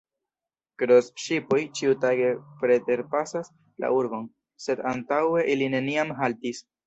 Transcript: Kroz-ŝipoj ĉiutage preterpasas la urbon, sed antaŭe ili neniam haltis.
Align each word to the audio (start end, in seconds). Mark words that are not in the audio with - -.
Kroz-ŝipoj 0.83 1.59
ĉiutage 1.79 2.31
preterpasas 2.63 3.51
la 3.85 3.93
urbon, 3.99 4.25
sed 4.67 4.83
antaŭe 4.93 5.47
ili 5.57 5.71
neniam 5.77 6.15
haltis. 6.23 6.65